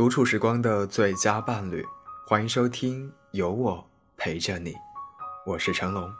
[0.00, 1.86] 独处时光的最佳伴侣，
[2.26, 3.86] 欢迎收听有我
[4.16, 4.74] 陪着你，
[5.44, 6.10] 我是成龙。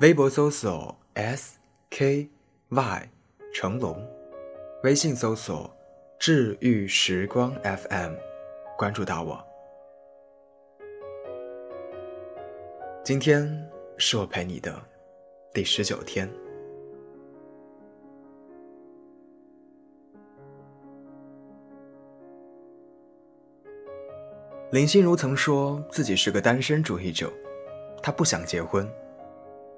[0.00, 1.58] 微博搜索 S
[1.88, 2.28] K
[2.68, 3.10] Y
[3.54, 4.06] 成龙，
[4.82, 5.74] 微信搜索
[6.20, 8.12] 治愈时光 FM，
[8.76, 9.42] 关注到我。
[13.02, 14.78] 今天是我陪你的
[15.54, 16.30] 第十九天。
[24.76, 27.32] 林心如曾说自己是个单身主义者，
[28.02, 28.86] 她不想结婚，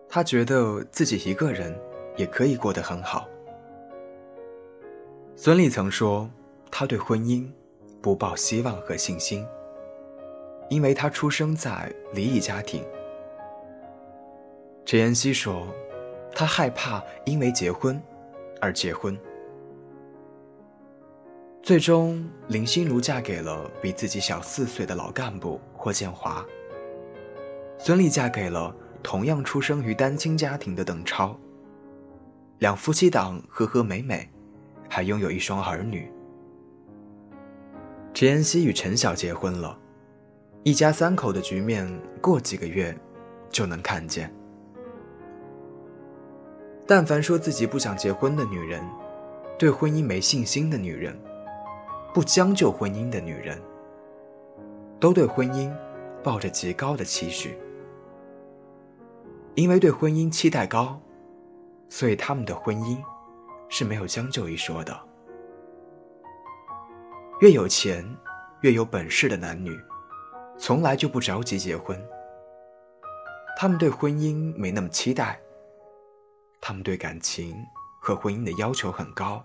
[0.08, 1.72] 她觉得自己一个人
[2.16, 3.28] 也可以过得很好。
[5.36, 6.28] 孙俪曾说，
[6.68, 7.48] 她对婚姻
[8.02, 9.46] 不抱希望和信心，
[10.68, 12.84] 因为她出生在离异家庭。
[14.84, 15.64] 陈妍希说，
[16.34, 18.02] 她害怕因为结婚
[18.60, 19.16] 而结婚。
[21.62, 26.44] 最终，林心如嫁给了比自己小四岁的老干部霍建华。
[27.78, 31.38] 孙俪嫁给了同样出生于单亲家庭的邓超。
[32.60, 34.28] 两夫妻档和和美美，
[34.88, 36.10] 还拥有一双儿女。
[38.14, 39.78] 陈妍希与陈晓结婚了，
[40.64, 41.86] 一家三口的局面
[42.20, 42.96] 过几个月
[43.50, 44.32] 就能看见。
[46.86, 48.82] 但凡说自己不想结婚的女人，
[49.58, 51.14] 对婚姻没信心的女人。
[52.12, 53.60] 不将就婚姻的女人，
[54.98, 55.72] 都对婚姻
[56.22, 57.58] 抱着极高的期许。
[59.54, 61.00] 因为对婚姻期待高，
[61.88, 62.96] 所以他们的婚姻
[63.68, 64.98] 是没有将就一说的。
[67.40, 68.04] 越有钱、
[68.62, 69.76] 越有本事的男女，
[70.56, 72.00] 从来就不着急结婚。
[73.56, 75.40] 他们对婚姻没那么期待，
[76.60, 77.54] 他们对感情
[78.00, 79.44] 和婚姻的要求很高。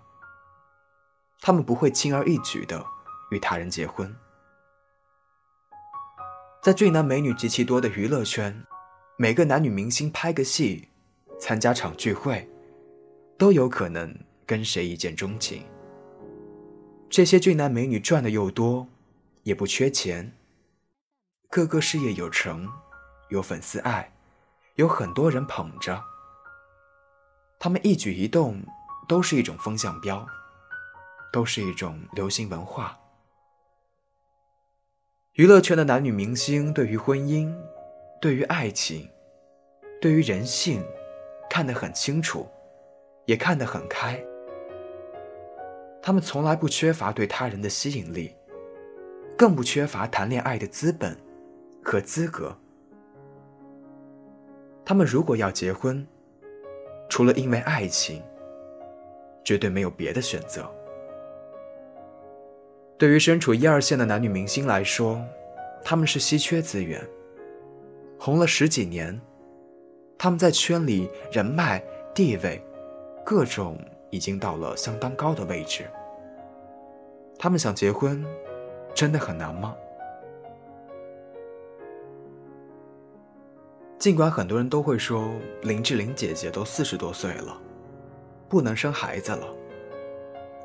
[1.45, 2.81] 他们不会轻而易举的
[3.29, 4.15] 与他人结婚。
[6.61, 8.65] 在俊男美女极其多的娱乐圈，
[9.17, 10.87] 每个男女明星拍个戏、
[11.37, 12.49] 参加场聚会，
[13.37, 15.65] 都有可能跟谁一见钟情。
[17.09, 18.87] 这些俊男美女赚的又多，
[19.43, 20.33] 也不缺钱，
[21.49, 22.69] 个个事业有成，
[23.27, 24.13] 有粉丝爱，
[24.75, 26.01] 有很多人捧着。
[27.59, 28.63] 他们一举一动
[29.09, 30.25] 都是一种风向标。
[31.33, 32.95] 都是一种流行文化。
[35.33, 37.51] 娱乐圈的男女明星对于婚姻、
[38.21, 39.09] 对于爱情、
[39.99, 40.85] 对于人性，
[41.49, 42.47] 看得很清楚，
[43.25, 44.23] 也看得很开。
[46.03, 48.35] 他们从来不缺乏对他人的吸引力，
[49.35, 51.17] 更不缺乏谈恋爱的资本
[51.83, 52.55] 和资格。
[54.85, 56.05] 他们如果要结婚，
[57.09, 58.21] 除了因为爱情，
[59.43, 60.71] 绝对没有别的选择。
[62.97, 65.21] 对于身处一二线的男女明星来说，
[65.83, 67.01] 他们是稀缺资源。
[68.17, 69.19] 红了十几年，
[70.17, 71.83] 他们在圈里人脉、
[72.13, 72.63] 地位，
[73.25, 73.77] 各种
[74.09, 75.85] 已经到了相当高的位置。
[77.37, 78.23] 他们想结婚，
[78.93, 79.75] 真的很难吗？
[83.97, 85.33] 尽管很多人都会说
[85.63, 87.59] 林志玲姐姐都四十多岁了，
[88.47, 89.47] 不能生孩子了，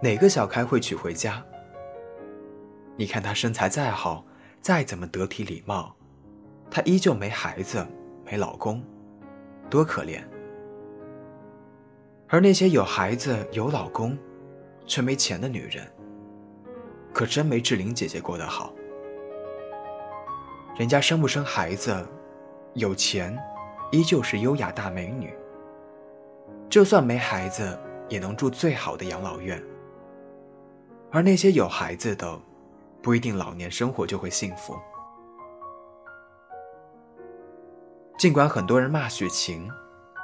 [0.01, 1.45] 哪个小开会娶回家？
[2.99, 4.25] 你看她身材再好，
[4.61, 5.95] 再怎么得体礼貌，
[6.69, 7.87] 她依旧没孩子，
[8.25, 8.83] 没老公，
[9.71, 10.21] 多可怜。
[12.27, 14.19] 而那些有孩子、有老公，
[14.85, 15.87] 却没钱的女人，
[17.15, 18.75] 可真没志玲姐姐过得好。
[20.77, 22.05] 人家生不生孩子，
[22.75, 23.39] 有钱，
[23.93, 25.33] 依旧是优雅大美女。
[26.69, 29.63] 就算没孩子，也能住最好的养老院。
[31.11, 32.39] 而那些有孩子的，
[33.03, 34.79] 不一定老年生活就会幸福。
[38.19, 39.71] 尽管很多人骂许晴，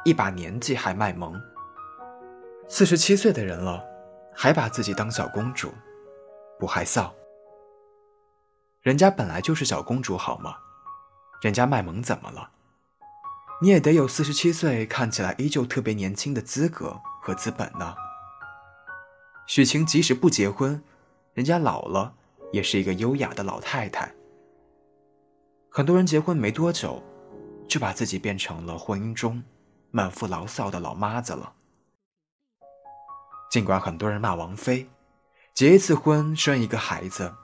[0.04, 1.40] 一把年纪还卖萌，
[2.68, 3.84] 四十七岁的人了，
[4.34, 5.72] 还把自己当小公主，
[6.58, 7.10] 不害臊。
[8.82, 10.56] 人家本来就是小公主好吗？
[11.40, 12.50] 人家卖萌怎么了？
[13.62, 17.94] 你也得有四十七岁看起来依旧特别年轻的资格和资本呢。
[19.46, 20.82] 许晴即使不结婚，
[21.32, 22.14] 人家老了。
[22.54, 24.14] 也是一个优雅的老太太。
[25.68, 27.02] 很多人结婚没多久，
[27.66, 29.42] 就把自己变成了婚姻中
[29.90, 31.52] 满腹牢骚的老妈子了。
[33.50, 34.88] 尽管很多人骂王菲，
[35.52, 37.34] 结一次婚生一个孩子，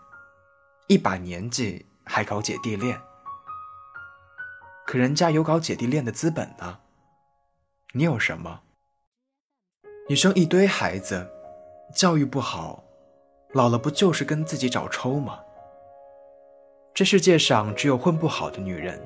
[0.86, 3.00] 一把年纪还搞姐弟恋，
[4.86, 6.78] 可人家有搞姐弟恋的资本呢。
[7.94, 8.60] 你有什么？
[10.08, 11.28] 你生一堆孩子，
[11.96, 12.84] 教育不好。
[13.52, 15.40] 老了不就是跟自己找抽吗？
[16.94, 19.00] 这世界上只有混不好的女人，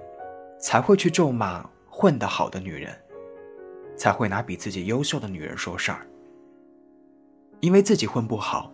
[0.59, 2.95] 才会去咒骂混得好的女人，
[3.97, 6.07] 才会拿比自己优秀的女人说事儿。
[7.61, 8.71] 因为自己混不好，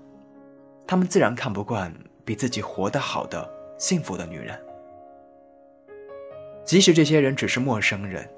[0.89, 1.95] 他们自然看不惯
[2.25, 4.61] 比自己活得好的幸福的女人。
[6.65, 8.29] 即使这些人只是陌生人，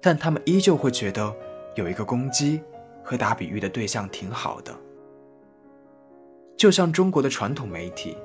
[0.00, 1.34] 但他们依旧会觉得
[1.74, 2.62] 有一个攻击
[3.02, 4.72] 和打比喻的对象挺好的。
[6.56, 8.16] 就像中国的传统媒体，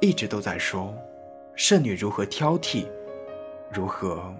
[0.00, 0.92] 一直都在说，
[1.54, 2.86] 剩女如何挑剔，
[3.72, 4.34] 如何。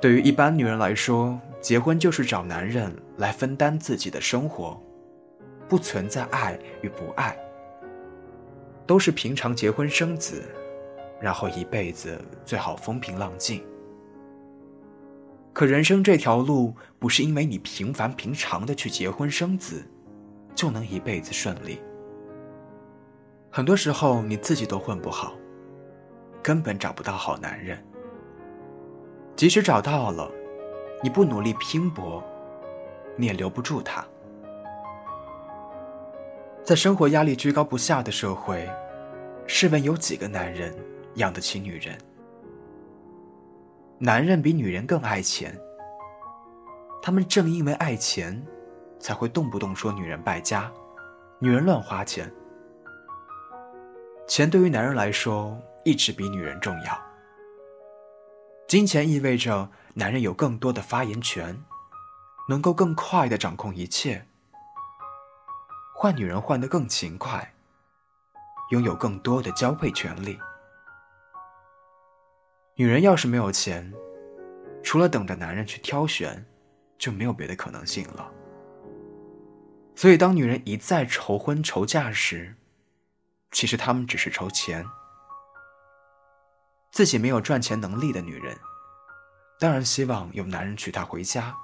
[0.00, 4.80] 对于一般女人来说，结婚就是找男人来分担自己的生活，
[5.68, 7.36] 不存在爱与不爱，
[8.86, 10.44] 都是平常结婚生子，
[11.20, 13.62] 然后一辈子最好风平浪静。
[15.52, 19.82] 可人生这条路，不是因为你平凡平常的去结婚生子。
[20.56, 21.80] 就能一辈子顺利。
[23.50, 25.34] 很多时候你自己都混不好，
[26.42, 27.78] 根本找不到好男人。
[29.36, 30.30] 即使找到了，
[31.02, 32.24] 你不努力拼搏，
[33.16, 34.04] 你也留不住他。
[36.64, 38.68] 在生活压力居高不下的社会，
[39.46, 40.74] 试问有几个男人
[41.14, 41.96] 养得起女人？
[43.98, 45.54] 男人比女人更爱钱，
[47.00, 48.42] 他们正因为爱钱。
[48.98, 50.70] 才会动不动说女人败家，
[51.38, 52.32] 女人乱花钱。
[54.26, 57.02] 钱对于男人来说一直比女人重要。
[58.66, 61.62] 金钱意味着男人有更多的发言权，
[62.48, 64.26] 能够更快的掌控一切。
[65.94, 67.54] 换女人换得更勤快，
[68.70, 70.38] 拥有更多的交配权利。
[72.74, 73.94] 女人要是没有钱，
[74.82, 76.44] 除了等着男人去挑选，
[76.98, 78.30] 就没有别的可能性了。
[79.96, 82.54] 所以，当女人一再愁婚愁嫁时，
[83.50, 84.84] 其实她们只是愁钱。
[86.90, 88.54] 自己没有赚钱能力的女人，
[89.58, 91.56] 当然希望有男人娶她回家，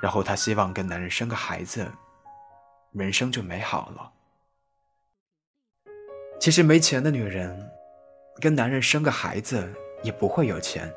[0.00, 1.90] 然后她希望跟男人生个孩子，
[2.92, 4.12] 人生就美好了。
[6.38, 7.68] 其实没钱的女人，
[8.40, 9.68] 跟男人生个孩子
[10.04, 10.88] 也不会有钱，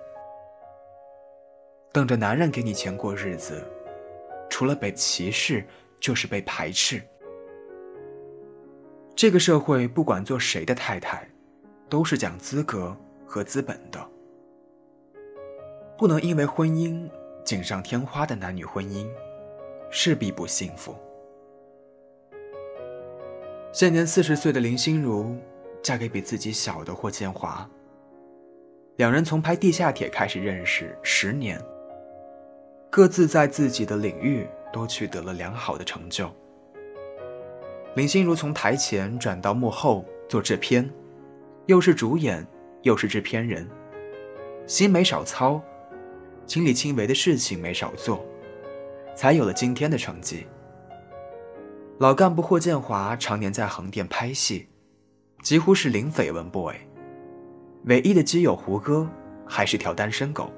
[1.92, 3.68] 等着男人给你钱过日子，
[4.52, 5.68] 除了被歧视。
[6.06, 7.02] 就是被排斥。
[9.16, 11.28] 这个社会不管做谁的太太，
[11.90, 14.08] 都是讲资格和资本的，
[15.98, 17.10] 不能因为婚姻
[17.44, 19.10] 锦上添花的男女婚姻，
[19.90, 20.96] 势必不幸福。
[23.74, 25.36] 现年四十岁的林心如，
[25.82, 27.68] 嫁给比自己小的霍建华，
[28.98, 31.60] 两人从拍地下铁开始认识十年，
[32.92, 34.48] 各自在自己的领域。
[34.76, 36.30] 都取得了良好的成就。
[37.96, 40.92] 林心如从台前转到幕后做制片，
[41.68, 42.46] 又是主演，
[42.82, 43.66] 又是制片人，
[44.68, 45.62] 心没少操，
[46.46, 48.26] 亲力亲为的事情没少做，
[49.16, 50.46] 才有了今天的成绩。
[52.00, 54.68] 老干部霍建华常年在横店拍戏，
[55.42, 56.76] 几乎是零绯闻 boy，
[57.86, 59.08] 唯一的基友胡歌
[59.48, 60.52] 还是条单身狗。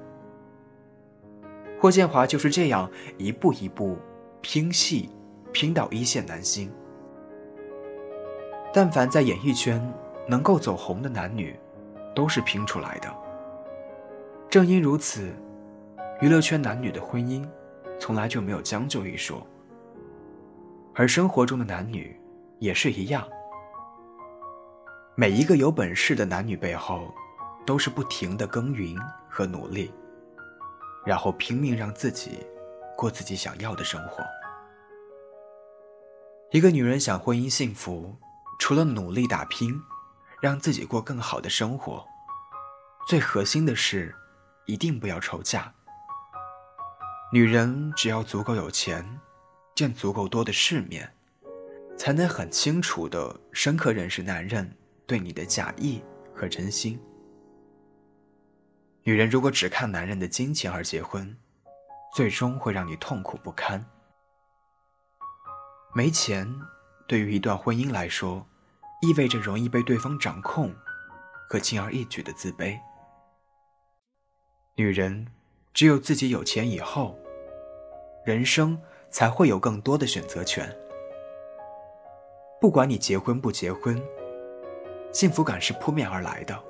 [1.78, 3.96] 霍建华就是这样一步一步。
[4.40, 5.10] 拼戏，
[5.52, 6.72] 拼到一线男星。
[8.72, 9.82] 但凡在演艺圈
[10.26, 11.58] 能够走红的男女，
[12.14, 13.08] 都是拼出来的。
[14.48, 15.32] 正因如此，
[16.20, 17.46] 娱乐圈男女的婚姻，
[17.98, 19.44] 从来就没有将就一说。
[20.94, 22.18] 而生活中的男女，
[22.58, 23.26] 也是一样。
[25.14, 27.12] 每一个有本事的男女背后，
[27.66, 28.96] 都是不停的耕耘
[29.28, 29.90] 和努力，
[31.04, 32.38] 然后拼命让自己。
[32.98, 34.24] 过自己想要的生活。
[36.50, 38.12] 一个女人想婚姻幸福，
[38.58, 39.80] 除了努力打拼，
[40.42, 42.04] 让自己过更好的生活，
[43.06, 44.12] 最核心的是，
[44.66, 45.72] 一定不要愁嫁。
[47.32, 49.06] 女人只要足够有钱，
[49.76, 51.08] 见足够多的世面，
[51.96, 54.76] 才能很清楚的、深刻认识男人
[55.06, 56.02] 对你的假意
[56.34, 57.00] 和真心。
[59.04, 61.38] 女人如果只看男人的金钱而结婚，
[62.18, 63.86] 最终会让你痛苦不堪。
[65.94, 66.52] 没钱，
[67.06, 68.44] 对于一段婚姻来说，
[69.02, 70.74] 意味着容易被对方掌控
[71.48, 72.76] 和轻而易举的自卑。
[74.74, 75.28] 女人
[75.72, 77.16] 只有自己有钱以后，
[78.24, 78.76] 人生
[79.12, 80.76] 才会有更多的选择权。
[82.60, 83.96] 不管你结婚不结婚，
[85.12, 86.64] 幸福感是扑面而来的。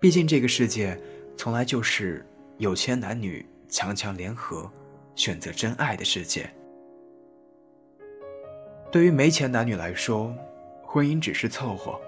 [0.00, 0.98] 毕竟这个世界
[1.36, 2.26] 从来就是。
[2.60, 4.70] 有钱男女强强联合，
[5.14, 6.46] 选择真爱的世界。
[8.92, 10.36] 对于没钱男女来说，
[10.82, 11.98] 婚姻只是凑合；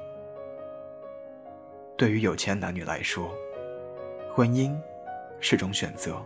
[1.96, 3.32] 对于有钱男女来说，
[4.30, 4.78] 婚姻
[5.40, 6.22] 是种选择。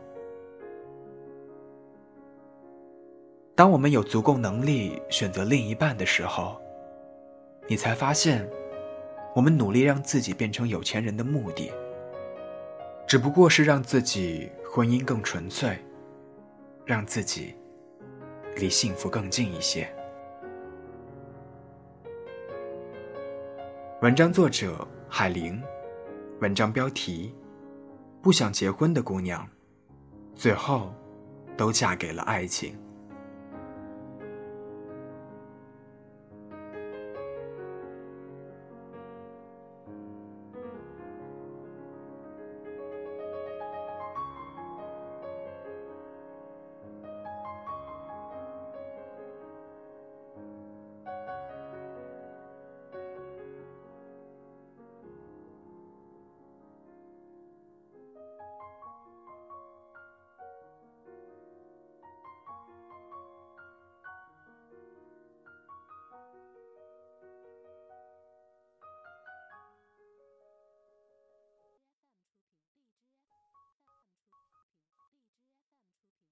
[3.54, 6.60] 当我们有足够能力选择另一半的时候，
[7.68, 8.44] 你才发现，
[9.36, 11.70] 我们努力让自己变成有钱人的目的，
[13.06, 15.78] 只不过是让自己婚姻更纯粹，
[16.84, 17.54] 让自己
[18.56, 19.88] 离幸福更近一些。
[24.02, 25.62] 文章作者海玲，
[26.40, 27.32] 文章标题：
[28.20, 29.48] 不想结婚的姑娘，
[30.34, 30.92] 最后
[31.56, 32.76] 都嫁给了爱情。